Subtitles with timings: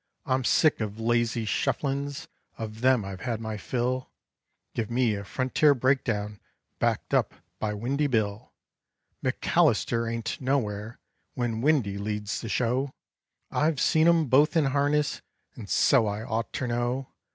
[0.25, 4.09] I'm sick of lazy shufflin's, of them I've had my fill,
[4.73, 6.39] Give me a frontier break down
[6.79, 8.51] backed up by Windy Bill.
[9.23, 10.97] McAllister ain't nowhere,
[11.35, 12.95] when Windy leads the show;
[13.51, 15.21] I've seen 'em both in harness
[15.53, 17.11] and so I ought ter know.